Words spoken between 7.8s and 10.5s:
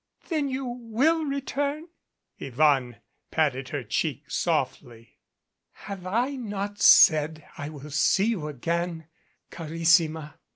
see you again, carissima?"